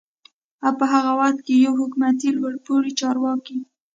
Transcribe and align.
او 0.65 0.71
په 0.79 0.85
هغه 0.93 1.11
وخت 1.19 1.39
کې 1.45 1.61
يوه 1.65 1.79
حکومتي 1.81 2.29
لوړپوړي 2.37 2.91
چارواکي 2.99 3.57